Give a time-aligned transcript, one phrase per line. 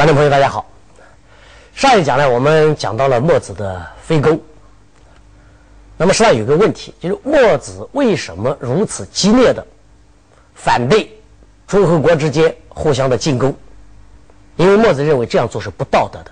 [0.00, 0.64] 观众朋友，大家好。
[1.74, 4.40] 上一讲呢，我们讲到了墨子的非攻。
[5.98, 9.62] 那么，实际上有个问题，就是墨子为什么如此激烈的
[10.54, 11.14] 反对
[11.66, 13.54] 诸侯国之间互相的进攻？
[14.56, 16.30] 因为墨子认为这样做是不道德的。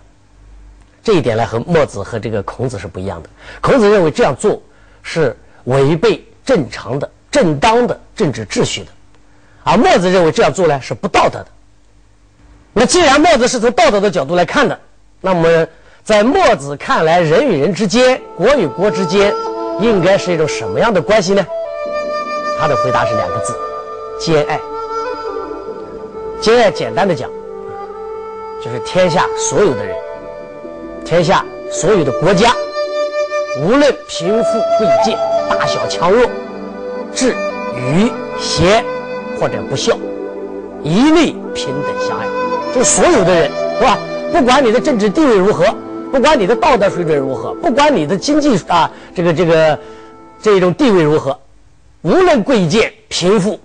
[1.05, 3.29] 这一点呢，和墨子和这个孔子是不一样的。
[3.61, 4.63] 孔子认为这样做
[5.03, 8.91] 是违背正常的、正当的政治秩序的，
[9.63, 11.49] 而墨子认为这样做呢是不道德的。
[12.73, 14.79] 那既然墨子是从道德的角度来看的，
[15.21, 15.67] 那么
[16.05, 19.35] 在墨子看来，人与人之间、国与国之间，
[19.81, 21.45] 应该是一种什么样的关系呢？
[22.61, 23.55] 他的回答是两个字：
[24.19, 24.61] 兼爱。
[26.41, 27.29] 兼爱，简单的讲，
[28.65, 29.97] 就是天下所有的人，
[31.05, 32.55] 天下所有的国家，
[33.61, 36.29] 无论贫富贵贱、大小强弱、
[37.13, 37.35] 智
[37.75, 38.85] 愚贤
[39.41, 39.99] 或者不孝，
[40.85, 42.38] 一律平等相爱。
[42.85, 43.99] 所有的人是吧？
[44.33, 45.75] 不管你的政治地位如何，
[46.13, 49.79] 不管你的道德水准如何，不管你的经济啊这个这个
[50.43, 51.39] 这种地位如何，
[52.03, 53.59] 无论贵贱贫富，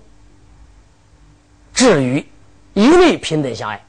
[1.74, 2.26] 至于
[2.74, 3.84] 一律平等相爱。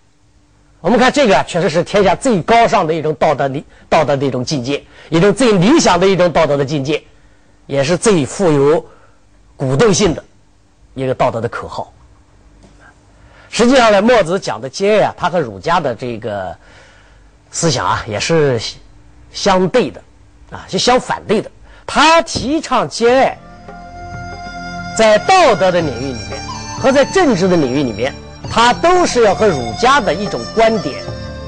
[0.80, 7.02] 我们看这个确实是天下最高尚的一种道德的道德的一种境界，一种最理想的一种道德的境界，
[7.66, 8.84] 也是最富有
[9.56, 10.22] 鼓动性的
[10.94, 11.92] 一个道德的口号。
[13.54, 16.52] 实际上呢，墨子讲的兼爱啊，他和儒家的这个
[17.52, 18.60] 思想啊，也是
[19.32, 20.02] 相对的，
[20.50, 21.48] 啊，是相反对的。
[21.86, 23.38] 他提倡兼爱，
[24.98, 26.42] 在道德的领域里面
[26.80, 28.12] 和在政治的领域里面，
[28.50, 31.00] 他都是要和儒家的一种观点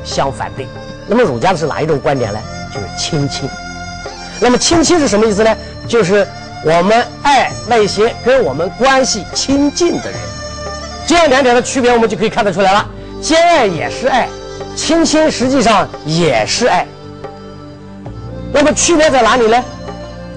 [0.05, 0.65] 相反对。
[1.09, 2.39] 那么儒家的是哪一种观点呢？
[2.73, 3.51] 就是亲亲。
[4.39, 5.53] 那么亲亲是什么意思呢？
[5.89, 6.25] 就是
[6.65, 10.21] 我们爱那些跟我们关系亲近的人。
[11.07, 12.85] 这样两点的区别，我们就可以看得出来了。
[13.23, 14.29] 兼爱也是爱，
[14.75, 16.85] 亲亲实际上也是爱。
[18.53, 19.65] 那么区别在哪里呢？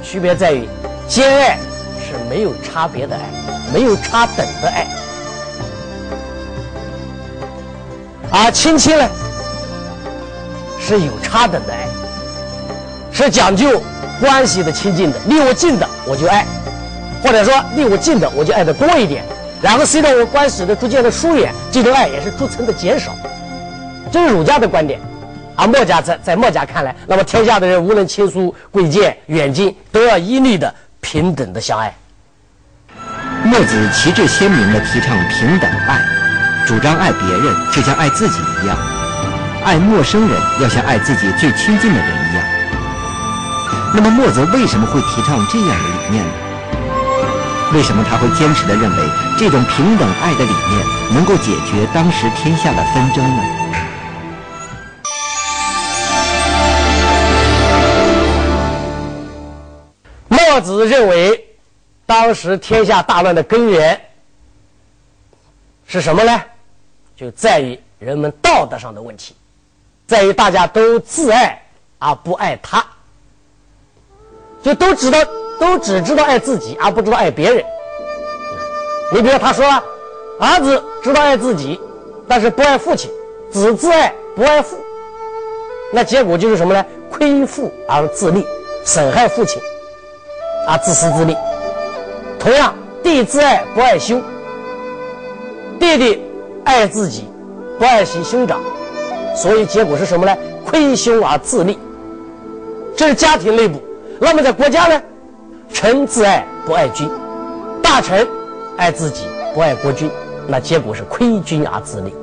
[0.03, 0.67] 区别在于，
[1.07, 1.57] 兼爱
[1.99, 3.21] 是没有差别的爱，
[3.73, 4.85] 没有差等的爱；
[8.31, 9.09] 而亲亲呢，
[10.79, 11.87] 是有差等的爱，
[13.11, 13.81] 是讲究
[14.21, 15.19] 关系的亲近的。
[15.25, 16.45] 离我近的我就爱，
[17.23, 19.23] 或者说离我近的我就爱的多一点。
[19.61, 23.11] 然后随着我关系的逐渐的疏远，这种爱也是逐层的减少，
[24.11, 24.99] 这是儒家的观点。
[25.55, 31.93] 而墨家在在墨家看来，那么天下的人无论亲疏贵贱远近，都要一律的平等的相爱。
[33.43, 36.01] 墨子旗帜鲜明的提倡平等爱，
[36.65, 38.77] 主张爱别人就像爱自己一样，
[39.65, 42.45] 爱陌生人要像爱自己最亲近的人一样。
[43.93, 46.31] 那么墨子为什么会提倡这样的理念呢？
[47.71, 49.03] 为什么他会坚持的认为
[49.37, 53.43] 这种平等爱的理念能够解决当时天下的纷争呢？
[60.29, 61.47] 墨子认为，
[62.07, 64.01] 当时天下大乱的根源
[65.85, 66.41] 是什么呢？
[67.15, 69.35] 就在于人们道德上的问题，
[70.07, 71.61] 在于大家都自爱
[71.99, 72.83] 而不爱他，
[74.63, 75.19] 就都知道。
[75.59, 77.63] 都只知道爱自己，而不知道爱别人。
[79.11, 79.65] 你比如他说，
[80.39, 81.79] 儿子知道爱自己，
[82.27, 83.09] 但是不爱父亲；
[83.51, 84.77] 子自爱不爱父，
[85.91, 86.85] 那结果就是什么呢？
[87.11, 88.45] 亏父而自立，
[88.85, 89.61] 损害父亲，
[90.67, 91.35] 而自私自利。
[92.39, 94.21] 同样，弟自爱不爱兄，
[95.79, 96.23] 弟弟
[96.63, 97.27] 爱自己，
[97.77, 98.61] 不爱惜兄长，
[99.35, 100.37] 所以结果是什么呢？
[100.65, 101.77] 亏兄而自立。
[102.95, 103.81] 这是家庭内部。
[104.19, 105.01] 那么在国家呢？
[105.73, 107.09] 臣自爱不爱君，
[107.81, 108.27] 大臣
[108.77, 110.09] 爱自己不爱国君，
[110.47, 112.13] 那结果是亏君而自立。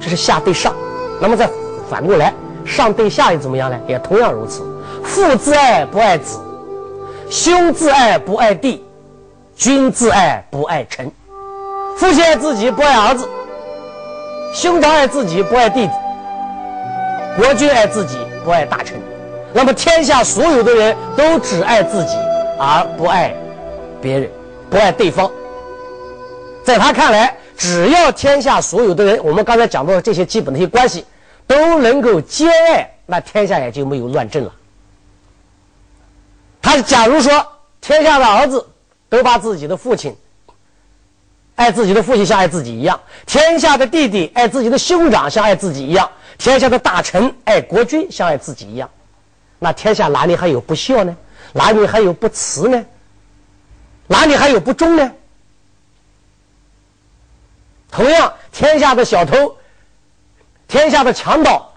[0.00, 0.74] 这是下对上，
[1.20, 1.48] 那么再
[1.88, 2.32] 反过来，
[2.64, 3.78] 上对下又怎么样呢？
[3.86, 4.62] 也同样如此。
[5.02, 6.38] 父自爱不爱子，
[7.30, 8.84] 兄自爱不爱弟，
[9.56, 11.10] 君自爱不爱臣。
[11.96, 13.28] 父亲爱自己不爱儿子，
[14.52, 15.92] 兄长爱自己不爱弟子，
[17.36, 19.00] 国君爱自己不爱大臣。
[19.52, 22.14] 那么天下所有的人都只爱自己。
[22.58, 23.34] 而不爱
[24.02, 24.30] 别人，
[24.68, 25.30] 不爱对方。
[26.64, 31.04] 在他看来，只要天下所有的人，我们刚才讲到的这些基本的一些关系，
[31.46, 34.52] 都能够兼爱，那天下也就没有乱政了。
[36.60, 37.46] 他假如说
[37.80, 38.66] 天下的儿子
[39.08, 40.14] 都把自己的父亲
[41.54, 48.90] 爱自己的父亲像爱自己一样，天下的弟弟爱自己的兄长像爱自己一样，天下的大臣爱国君像爱自己一样，
[49.58, 51.16] 那天下哪里还有不孝呢？
[51.58, 52.84] 哪里还有不慈呢？
[54.06, 55.12] 哪里还有不忠呢？
[57.90, 59.56] 同样，天下的小偷
[60.68, 61.72] 天下的强盗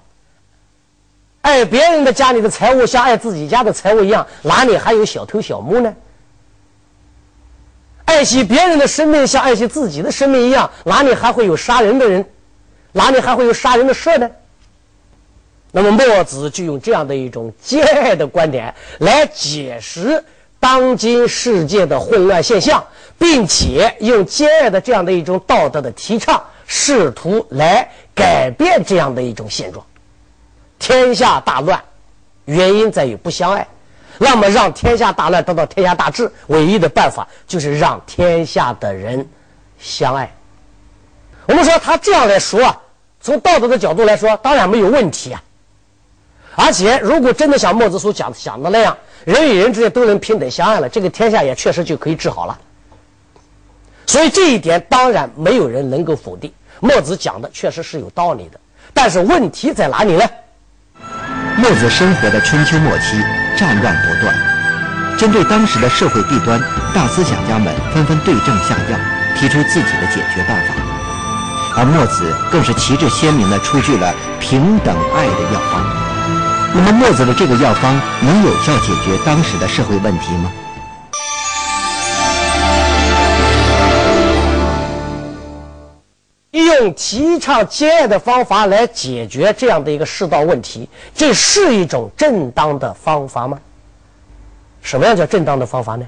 [1.42, 5.96] 爱别人的家里的财物像爱自己家的财物一样，哪里还有小偷小摸呢？
[8.06, 12.24] 爱惜别人的生命像爱惜自己的生命一样，哪里还会有杀人的人？
[12.92, 14.30] 哪里还会有杀人的事呢？
[15.72, 20.24] 那么墨子就用这样的一种兼爱的观点来解释
[20.60, 22.84] 当今世界的混乱现象，
[23.18, 29.86] 并且用兼爱的这样的一种道德的提倡，试图来改变这样的一种现状。
[30.78, 31.82] 天下大乱，
[32.46, 33.66] 原因在于不相爱。
[34.18, 39.28] 那么，让天下大乱得到天下大治，唯一的办法就是让天下的人
[39.80, 40.32] 相爱。
[41.48, 42.76] 我们说他这样来说，
[43.20, 45.42] 从道德的角度来说，当然没有问题啊。
[46.64, 52.56] 而且，如果真的像墨子所讲想的那样，人与人之间都能平等相爱了，这个天下也确实就可以治好了。
[54.06, 58.60] 所以这一点当然没有人能够否定，墨子讲的确实是有道理的。
[58.94, 60.24] 但是问题在哪里呢？
[61.58, 63.20] 墨子生活的春秋末期，
[63.58, 64.36] 战乱不断。
[65.18, 66.62] 针对当时的社会弊端，
[66.94, 69.00] 大思想家们纷纷对症下药，
[69.36, 70.76] 提出自己的解决办法。
[71.76, 76.11] 而墨子更是旗帜鲜明地出具了平等爱的药方。
[76.74, 80.52] 那么，墨子的这个药方能有效解决当时的社会问题吗？
[86.52, 93.60] 用提倡兼爱的方法来解决这样的一个世道问题，这是一种正当的方法吗？
[94.82, 96.08] 什么样叫正当的方法呢？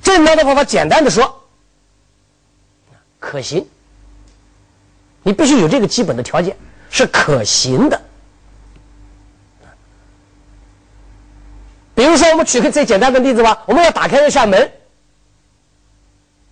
[0.00, 1.42] 正当的方法，简单的说，
[3.18, 3.66] 可行。
[5.24, 6.56] 你必须有这个基本的条件，
[6.88, 8.00] 是可行的。
[11.94, 14.70] 比如说，我们举个最简单的例子吧，我们要打开一扇门。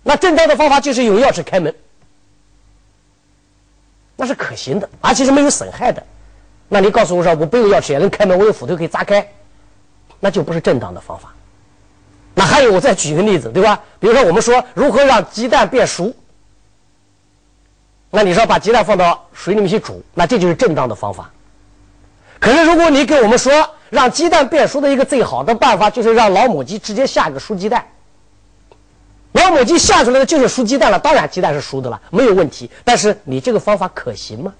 [0.03, 1.75] 那正当的方法就是用钥匙开门，
[4.15, 6.01] 那是可行的，而且是没有损害的。
[6.69, 9.29] 那你告诉我说我不用钥匙也能开门，我用斧头可以砸开，
[10.19, 11.33] 那就不是正当的方法。
[12.33, 13.81] 那还有，我再举一个例子，对吧？
[13.99, 16.13] 比如说，我们说如何让鸡蛋变熟，
[18.09, 21.29] 那你说把鸡蛋放到水里面去煮，那这就是正当的方法。
[22.39, 27.85] 可是，如果你给我们说让鸡蛋变熟的一个最好的办法，就是让老母鸡直接下一个熟鸡蛋。
[29.33, 32.69] 老母鸡下出来的就是熟鸡蛋了，当然鸡蛋是熟的了，没有问题。
[32.83, 34.53] 但是你这个方法可行吗？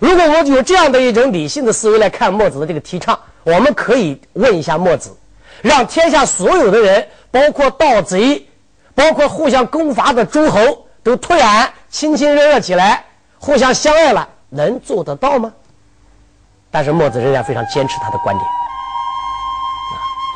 [0.00, 5.16] 如果我有这样的一种理性的思维来看墨子的这个提倡，我们可以问一下墨子：
[5.62, 8.46] 让天下所有的人，包括盗贼，
[8.94, 13.04] 包括互相攻伐的诸侯，都突然亲亲热热起来，
[13.38, 15.52] 互相相爱了，能做得到吗？
[16.74, 18.46] 但是墨子仍然非常坚持他的观点。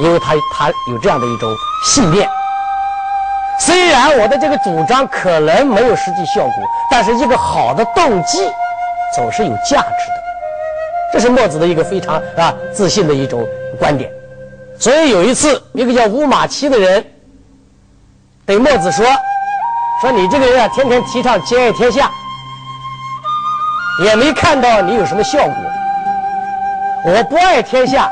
[0.01, 1.53] 因为他他有这样的一种
[1.85, 2.29] 信念，
[3.59, 6.55] 虽然我的这个主张可能没有实际效果，
[6.89, 8.49] 但是一个好的动机
[9.17, 10.23] 总是有价值的，
[11.13, 13.45] 这是墨子的一个非常啊自信的一种
[13.77, 14.09] 观点。
[14.79, 17.05] 所以有一次，一个叫乌马期的人
[18.47, 19.05] 对墨子说
[20.01, 22.09] ：“说你这个人啊，天天提倡兼爱天下，
[24.05, 25.55] 也没看到你有什么效果。
[27.09, 28.11] 我不爱天下。”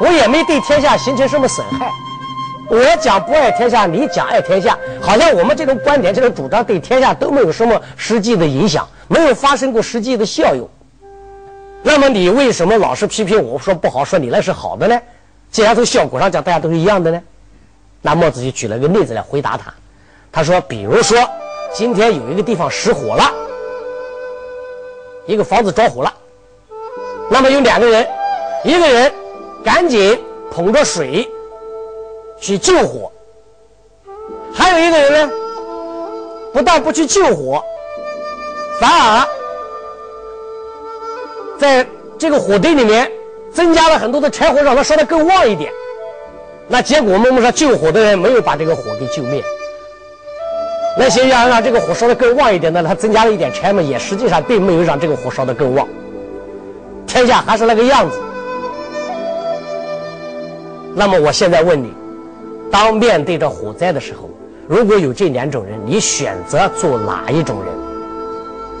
[0.00, 1.90] 我也没对天下形成什么损害，
[2.70, 10.66] 我讲不爱天下，你讲爱天下，好像我们这种观点、这种主张对天下都没有什么实际的影响，没有发生过实际的效用。
[11.82, 14.98] 那么你为什么老是批评我说不好，说你那是好的呢？
[15.50, 17.22] 既然从效果上讲大家都是一样的呢？
[18.00, 19.70] 那墨子就举了个例子来回答他，
[20.32, 21.18] 他说：比如说
[21.74, 23.30] 今天有一个地方失火了，
[25.26, 26.10] 一个房子着火了，
[27.30, 28.06] 那么有两个人，
[28.64, 29.10] 一个人。
[29.62, 30.18] 赶紧
[30.50, 31.28] 捧着水
[32.40, 33.12] 去救火，
[34.54, 35.30] 还有一个人呢，
[36.50, 37.62] 不但不去救火，
[38.80, 39.28] 反而
[41.58, 41.86] 在
[42.18, 43.12] 这个火堆里面
[43.52, 45.70] 增加了很多的柴火，让它烧得更旺一点。
[46.66, 49.44] 那结果我们说救火的人没有把这个火给救灭，
[50.96, 55.86] 那些要让这个火烧得更旺一点的，他增加了一点柴嘛，也实际上并没有让这个火烧得更旺，
[57.10, 58.16] 天下还是那个样子。
[60.94, 61.92] 那么我现在问你，
[62.70, 64.30] 当面对着火灾的时候，
[64.68, 67.74] 如果有这两种人，你选择做哪一种人？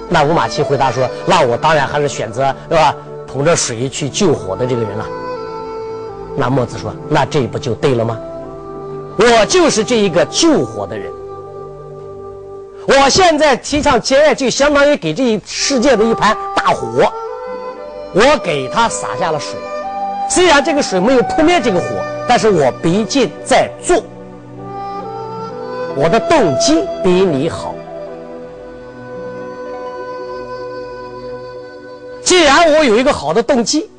[0.08, 2.94] 那吴马奇回答说：“那我当然还是选择，对吧？
[3.26, 5.04] 捧着水去救火的这个人了。”
[6.38, 8.16] 那墨子说：“那这不就对了吗？
[9.18, 11.10] 我就是这一个救火的人。
[12.86, 17.12] 我现在提倡节哀，就相当于给这一世界的一盘大火，
[18.12, 19.58] 我给他洒下了水。”
[20.30, 21.86] 虽然这个水没有扑灭这个火，
[22.28, 24.00] 但是我毕竟在做。
[25.96, 27.74] 我的动机比你好。
[32.22, 33.90] 既然我有一个好的动机，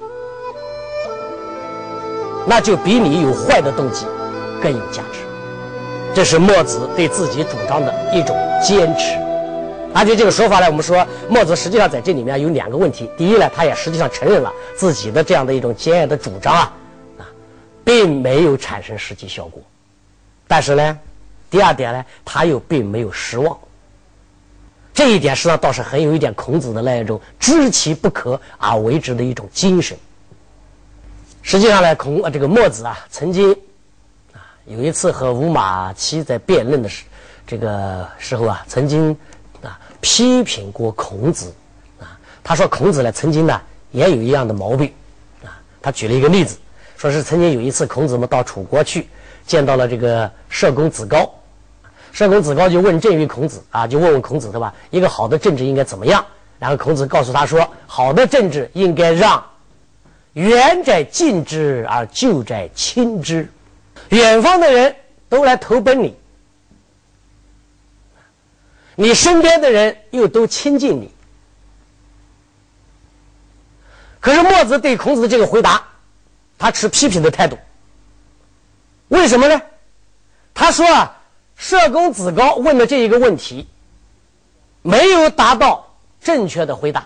[2.46, 4.06] 那就比你有坏的动机
[4.64, 5.20] 更有价值。
[6.14, 9.18] 这是墨子对自己主张的一种坚持。
[9.94, 16.74] 而且这个说法呢，我们说墨子实际上在这里面有两个问题：第一呢，他也实际上承认了自己的这样的一种兼爱的主张啊，
[17.20, 17.28] 啊，
[17.84, 19.62] 并没有产生实际效果；
[20.48, 21.00] 但是呢，
[21.50, 23.58] 第二点呢，他又并没有失望。
[24.94, 29.98] 这一点实际上倒是很有一点孔子的那一种知其不可而为之的一种精神。
[31.42, 33.52] 实际上呢，孔这个墨子啊，曾经
[34.34, 37.04] 啊有一次和吴马期在辩论的时
[37.48, 39.18] 这个时候啊，曾经
[40.02, 41.54] 批评过孔子
[42.00, 42.20] 啊。
[42.44, 44.92] 他说孔子呢曾经呢也有一样的毛病
[45.44, 45.56] 啊。
[45.82, 46.58] 他举了一个例子，
[46.98, 49.08] 说是曾经有一次孔子们到楚国去，
[49.46, 51.34] 见到了这个社公子高。
[52.12, 54.74] 社公子高就问政于孔子啊，就问问孔子对吧？
[54.90, 56.26] 一个好的政治应该怎么样？
[56.60, 59.44] 然后孔子告诉他说：好的政治应该让
[60.34, 63.50] 远者近之，而旧者亲之。
[64.10, 64.94] 远方的人
[65.30, 66.16] 都来投奔你，
[68.96, 71.12] 你身边的人又都亲近你。
[74.20, 75.84] 可是墨子对孔子的这个回答，
[76.58, 77.58] 他持批评的态度。
[79.08, 79.62] 为什么呢？
[80.54, 81.18] 他说啊。
[81.58, 83.68] 社公子高问的这一个问题，
[84.82, 85.88] 没有达到
[86.20, 87.06] 正确的回答。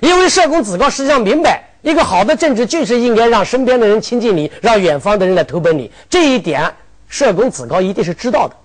[0.00, 5.92] 因为社公子高实际上明白，一个好的政治就是应该让身边的人亲近你，让远方的人来投奔你。
[6.08, 6.74] 这一点，
[7.10, 8.56] 社公子高一定是知道的。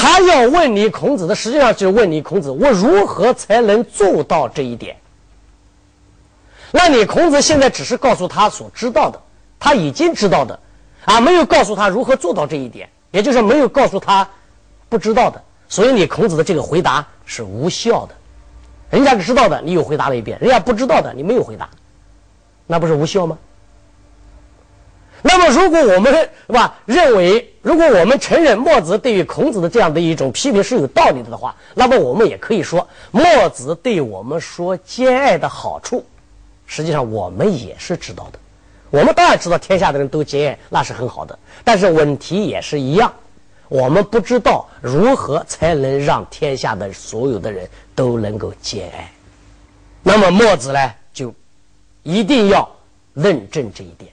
[0.00, 4.96] 他要问你孔子的，实际上就问你孔子，我如何才能做到这一点？
[6.70, 9.20] 那你孔子现在只是告诉他所知道的，
[9.58, 10.56] 他已经知道的，
[11.04, 12.88] 啊，没有告诉他如何做到这一点。
[13.10, 14.28] 也就是没有告诉他
[14.88, 18.14] 不知道的，所以你孔子的这个回答是无效的。
[18.90, 21.68] 人家知道的，你又回答了一遍；人家不知道的，你没有回答，
[22.68, 23.36] 那不是无效吗？
[25.22, 36.04] 那么，如果我们是吧认为，如果我们承认墨子对于孔子的这样的一种批评是有道理的的话，那么我们也可以说，墨子对我们说兼爱的好处，
[36.66, 38.38] 实际上我们也是知道的。
[38.90, 41.38] 我们当然知道天下的人都兼爱，那是很好的。
[41.64, 43.12] 但是问题也是一样，
[43.68, 49.12] 我们不知道如何才能让天下的所有的人都能够兼爱。
[50.02, 51.34] 那么墨子呢，就
[52.02, 52.66] 一定要
[53.14, 54.10] 论证这一点。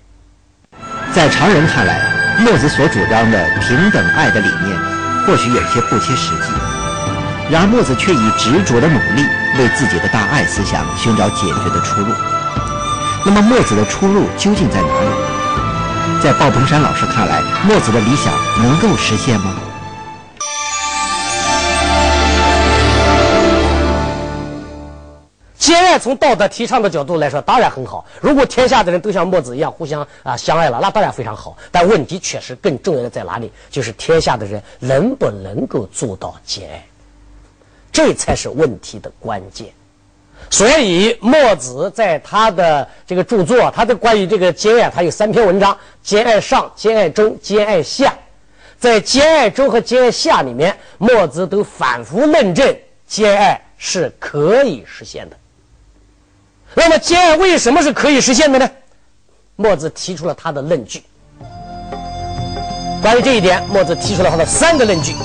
[1.16, 1.98] 在常人看来，
[2.40, 4.78] 墨子所主张的平等爱的理念，
[5.26, 6.52] 或许有些不切实际。
[7.50, 9.26] 然而墨子却以执着的努力，
[9.58, 12.08] 为自己的大爱思想寻找解决的出路。
[13.24, 16.20] 那么墨子的出路究竟在哪里？
[16.22, 19.56] 在鲍鹏山老师看来，墨子的理想能够实现吗？
[25.66, 28.06] 兼爱从道德提倡的角度来说，当然很好。
[28.22, 31.58] 如果天下的人都像墨子一样互相啊相爱了，那当然非常好。
[31.72, 33.52] 但问题确实更重要的在哪里？
[33.72, 36.86] 就是天下的人能不能够做到兼爱，
[37.92, 39.74] 这才是问题的关键。
[40.52, 48.14] 所以，墨子在他的这个著作，他的关于这个兼爱，他有三篇文章：兼爱上、兼爱中、兼爱下。
[48.78, 55.36] 在兼爱中和兼爱下里面，墨子都反复论证兼爱是可以实现的。
[56.76, 58.70] 那么，兼爱为什么是可以实现的呢？
[59.56, 61.04] 墨子提出了他的论据。
[63.02, 65.16] 关于这一点，墨子提出了他的三个论据。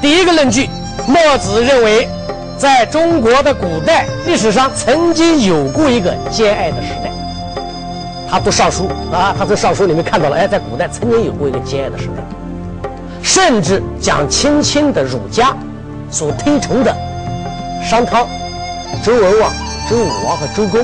[0.00, 0.68] 第一个论据，
[1.06, 2.08] 墨子认为。
[2.56, 7.10] 在中国的古代历史上，曾经有过一个兼爱的时代。
[8.30, 12.22] 他读尚书啊，他从尚书里面看到了，哎，在古代曾经有过一个兼爱的时代。
[13.24, 15.54] 甚至讲亲亲的儒家
[16.12, 16.96] 所推崇的
[17.82, 18.24] 商汤、
[19.02, 19.52] 周文王、
[19.88, 20.82] 周武王和周公，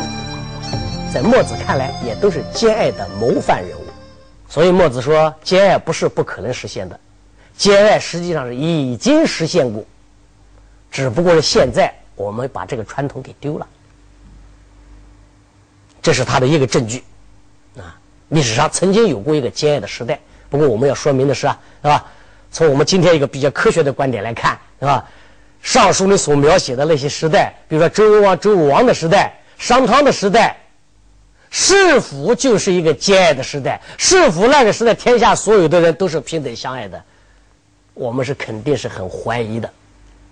[1.13, 3.85] 在墨子看来也都是兼爱的模范人物。
[4.47, 7.01] 所以墨子说，兼爱不是不可能实现的，
[7.57, 9.83] 兼爱实际上是已经实现过。
[10.91, 13.67] 只不过是现在我们把这个传统给丢了，
[16.03, 17.03] 这是他的一个证据
[17.79, 17.97] 啊。
[18.29, 22.05] 历史上曾经有过一个兼爱的时代，不过我们要说明的是啊，是吧？
[22.53, 25.09] 从我们今天一个比较科学的观点来看，是吧？
[25.63, 30.57] 上书里所描写的那些时代，比如说周文王、周武王的时代、商汤的时代，
[31.51, 33.81] 是否就是一个兼爱的时代？
[33.99, 37.03] 是否那个时代天下所有的人都是平等相爱的？
[37.93, 39.69] 我们是肯定是很怀疑的。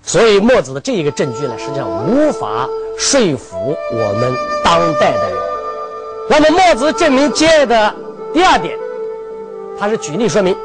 [0.02, 2.66] 所以墨子的这一个证据呢，实际上无法
[2.96, 5.38] 说服我们当代的人。
[6.30, 7.94] 那么墨子证明兼爱的
[8.32, 8.78] 第二点，
[9.78, 10.56] 他是举例说明，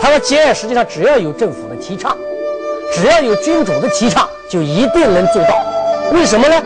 [0.00, 2.16] 他说兼爱实际上只要有政府的提倡，
[2.92, 5.64] 只要有君主的提倡，就一定能做到。
[6.12, 6.62] 为什么呢？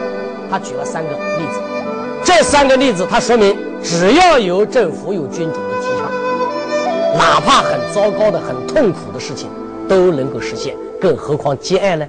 [0.50, 1.60] 他举了三个例子，
[2.24, 6.10] 这三个例子他说明，只要有政府有君主的提倡，
[7.16, 9.48] 哪怕很糟糕的、很痛苦的事情
[9.88, 12.06] 都能够实现，更何况兼爱呢？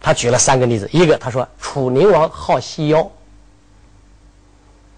[0.00, 3.00] 他举了三个例子，一个他说楚宁王好细腰，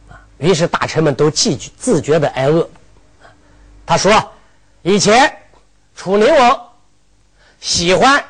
[0.09, 2.69] 啊，于是大臣们都自觉自觉的挨饿。
[3.87, 4.13] 他说，
[4.83, 5.33] 以前
[5.95, 6.61] 楚宁王
[7.67, 8.25] 喜欢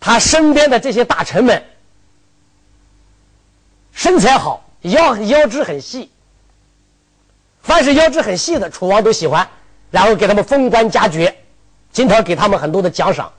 [0.00, 1.64] 他身边的这些大臣们
[3.92, 6.10] 身材好，腰腰肢很细，
[7.62, 9.48] 凡是腰肢很细的楚王都喜欢，
[9.92, 11.44] 然后给他们封官加爵，
[11.92, 13.32] 经常给他们很多的奖赏。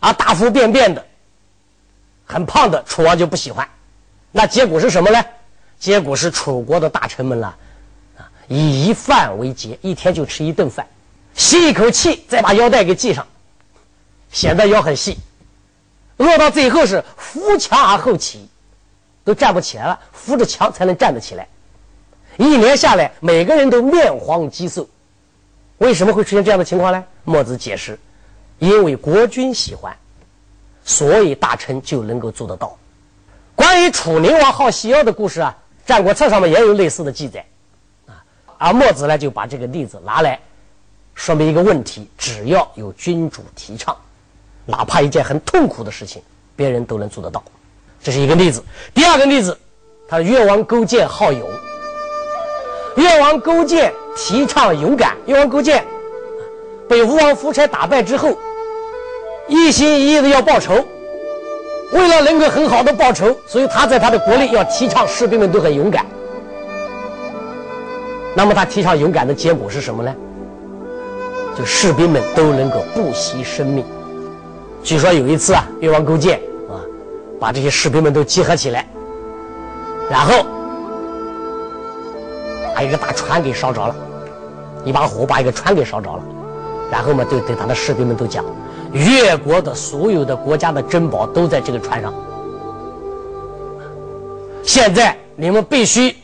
[0.00, 1.06] 啊，大腹便便的，
[2.24, 3.68] 很胖的楚王就不喜欢，
[4.32, 5.24] 那结果是什么呢？
[5.78, 7.54] 结果是楚国的大臣们了，
[8.18, 10.84] 啊，以一饭为节，一天就吃一顿饭，
[11.36, 13.24] 吸一口气，再把腰带给系上，
[14.32, 15.16] 显得腰很细，
[16.16, 18.48] 饿到最后是扶墙而后起，
[19.22, 21.46] 都站不起来了，扶着墙才能站得起来。
[22.38, 24.88] 一年下来，每个人都面黄肌瘦，
[25.78, 27.04] 为什么会出现这样的情况呢？
[27.24, 27.96] 墨子解释。
[28.58, 29.96] 因为国君喜欢，
[30.84, 32.78] 所以大臣就能够做得到。
[33.56, 35.56] 关于楚灵王好细腰的故事啊，
[35.88, 37.44] 《战国策》上面也有类似的记载，
[38.06, 38.22] 啊，
[38.58, 40.38] 而墨子呢就把这个例子拿来
[41.16, 43.96] 说明一个问题：只要有君主提倡，
[44.64, 46.22] 哪怕一件很痛苦的事情，
[46.54, 47.42] 别人都能做得到。
[48.02, 48.62] 这是一个例子。
[48.94, 49.56] 第二个例子，
[50.08, 51.48] 他越王勾践好勇，
[52.96, 55.16] 越王勾践提倡勇敢。
[55.26, 55.84] 越王勾践
[56.88, 58.36] 被吴王夫差打败之后。
[59.48, 60.84] 一心一意的要报仇，
[61.92, 66.06] 为了能够很好的报仇，所以他在他的国内要提倡士兵们都很勇敢。
[68.34, 70.14] 那么他提倡勇敢的结果是什么呢？
[71.58, 73.84] 就士兵们都能够不惜生命。
[74.82, 76.82] 据说有一次啊，越王勾践啊，
[77.38, 78.86] 把这些士兵们都集合起来，
[80.10, 80.44] 然后
[82.74, 83.94] 把一个大船给烧着了，
[84.84, 86.22] 一把火把一个船给烧着了，
[86.90, 88.44] 然后嘛，就对他的士兵们都讲。
[88.92, 92.12] 越国的所有的国家的珍宝都在这个船上。
[94.62, 96.14] 现在你们必须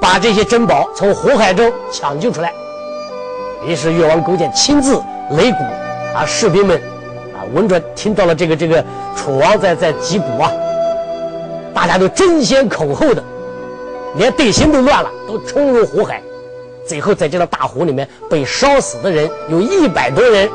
[0.00, 2.52] 把这些珍宝从火海中抢救出来。
[3.66, 4.96] 于是越王勾践亲自
[5.30, 5.64] 擂鼓，
[6.14, 6.80] 啊，士兵们
[7.34, 8.84] 啊闻着听到了这个这个
[9.16, 10.52] 楚王在在击鼓啊，
[11.74, 13.22] 大家都争先恐后的，
[14.16, 16.22] 连队形都乱了，都冲入火海。
[16.86, 20.48] 最后在这个大火里面被烧死的人有一百多人。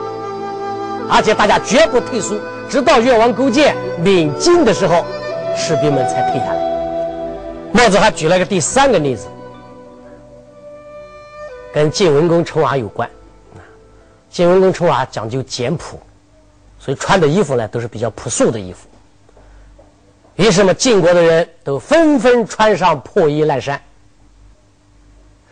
[1.09, 2.35] 而且大家绝不退缩，
[2.69, 5.05] 直到越王勾践领进的时候，
[5.55, 6.63] 士兵们才退下来。
[7.73, 9.27] 墨子还举了个第三个例子，
[11.73, 13.07] 跟晋文公称王有关。
[14.33, 16.01] 晋文公成娃讲究简朴，
[16.79, 18.87] 所以穿的衣服呢都是比较朴素的衣服。
[20.35, 23.79] 于是嘛，晋国的人都纷纷穿上破衣烂衫。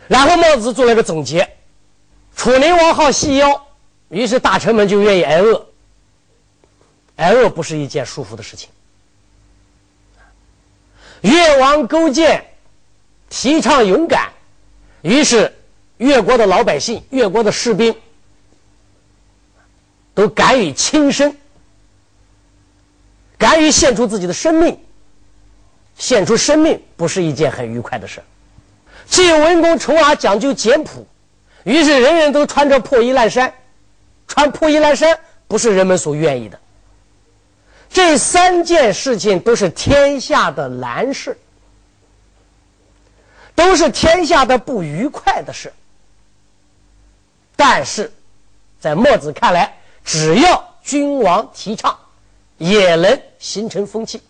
[0.08, 1.48] 然后孟子做了一个总结：
[2.36, 3.68] 楚灵王好细腰。
[4.08, 5.64] 于是大臣们就愿意挨饿，
[7.16, 8.68] 挨饿不是一件舒服的事情。
[11.20, 12.44] 越王勾践
[13.30, 14.32] 提倡勇敢，
[15.02, 15.54] 于是
[15.98, 17.94] 越国的老百姓、越国的士兵
[20.14, 21.34] 都敢于轻生，
[23.38, 24.78] 敢于献出自己的生命。
[25.96, 28.22] 献出生命不是一件很愉快的事。
[29.06, 31.06] 晋文公重耳讲究简朴，
[31.64, 33.52] 于是人人都穿着破衣烂衫。
[34.26, 36.58] 穿破衣烂衫不是人们所愿意的。
[37.90, 41.36] 这三件事情都是天下的难事，
[43.54, 45.70] 都是天下的不愉快的事。
[47.54, 48.10] 但是，
[48.80, 51.96] 在墨子看来，只要君王提倡，
[52.58, 54.20] 也能形成风气。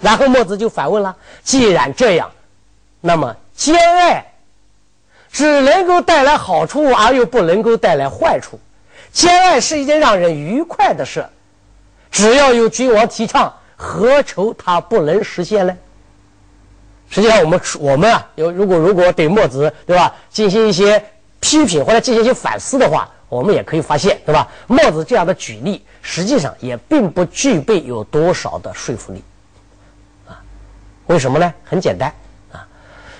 [0.00, 2.30] 然后墨子就反问了：既然这样，
[3.00, 4.24] 那么兼爱？
[5.30, 8.58] 只能够带来好处，而又不能够带来坏处。
[9.12, 11.26] 兼爱是一件让人愉快的事，
[12.10, 15.76] 只要有君王提倡，何愁它不能实现呢？
[17.10, 21.02] 实际上，我们我们啊，有如果如果对墨子对吧进行一些
[21.40, 24.48] 批评或者进行一些反思的话，我们也可以发现对吧？
[24.66, 29.22] 墨子这样的举例，实际上也并不具备有多少的说服力
[30.26, 30.40] 啊？
[31.06, 31.52] 为什么呢？
[31.64, 32.12] 很简单
[32.50, 32.66] 啊。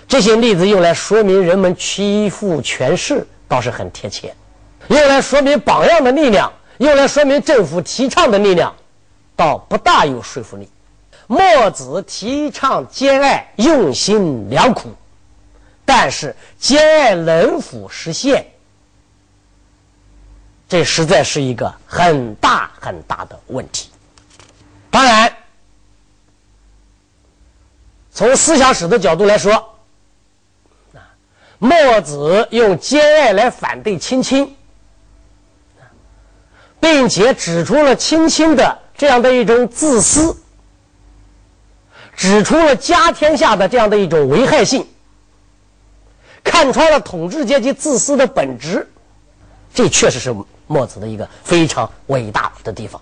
[0.06, 4.30] 这些例子用来说明人们屈服权势，倒是很贴切；
[4.88, 8.74] 用来说明榜样的力量，用来说明政府提倡的力量，
[9.36, 10.68] 倒不大有说服力。
[11.26, 14.88] 墨子提倡兼爱，用心良苦，
[15.84, 18.46] 但是兼爱能否实现？
[20.68, 23.88] 这实在是一个很大很大的问题。
[24.90, 25.34] 当然，
[28.12, 29.78] 从思想史的角度来说，
[31.58, 34.54] 墨子用兼爱来反对亲亲，
[36.78, 40.36] 并且指出了亲亲的这样的一种自私，
[42.14, 44.86] 指出了家天下的这样的一种危害性，
[46.44, 48.86] 看穿了统治阶级自私的本质，
[49.72, 50.34] 这确实是。
[50.68, 53.00] 墨子的一个非常伟大的地方，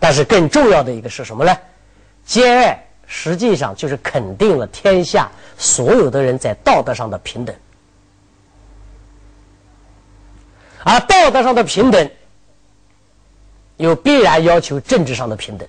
[0.00, 1.56] 但是更重要的一个是什么呢？
[2.24, 7.54] 兼爱实际上就是肯定了天下所有的人在道德上的平等，
[10.82, 12.10] 而道德上的平等
[13.76, 15.68] 又必然要求政治上的平等。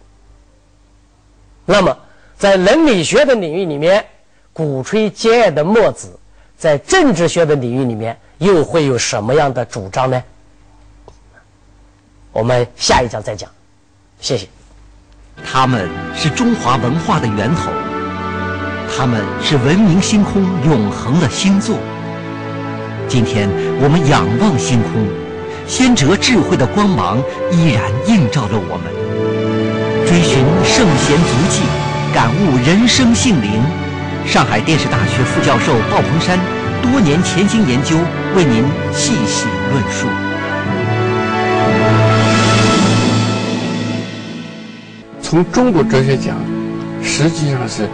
[1.66, 1.98] 那么，
[2.38, 4.06] 在伦理学的领域里面，
[4.54, 6.18] 鼓吹兼爱的墨子，
[6.58, 8.18] 在政治学的领域里面。
[8.42, 10.22] 又会有什么样的主张呢？
[12.32, 13.48] 我们下一讲再讲，
[14.20, 14.48] 谢谢。
[15.46, 17.70] 他们是中华文化的源头，
[18.98, 21.78] 他们是文明星空永恒的星座。
[23.08, 23.48] 今天
[23.80, 25.08] 我们仰望星空，
[25.68, 27.20] 先哲智慧的光芒
[27.52, 28.92] 依然映照着我们。
[30.08, 31.62] 追寻圣贤足迹，
[32.12, 33.62] 感悟人生性灵。
[34.26, 36.40] 上海电视大学副教授鲍鹏山。
[36.82, 37.96] 多年潜心研究，
[38.36, 38.64] 为您
[38.94, 40.08] 细细论述。
[45.22, 46.36] 从中国哲学讲，
[47.02, 47.88] 实际上是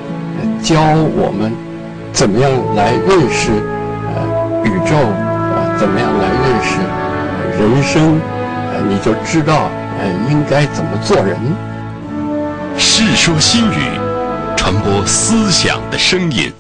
[0.64, 1.54] 教我们
[2.12, 3.52] 怎么样来认识
[4.08, 6.80] 呃宇宙，呃怎么样来认识
[7.60, 8.20] 人生，
[8.74, 9.70] 呃你就知道
[10.00, 11.38] 呃应该怎么做人。
[12.78, 14.00] 世说新语，
[14.56, 16.52] 传播思想的声音。